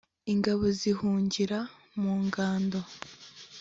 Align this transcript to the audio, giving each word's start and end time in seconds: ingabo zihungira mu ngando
ingabo 0.33 0.63
zihungira 0.79 1.59
mu 1.99 2.11
ngando 2.25 2.79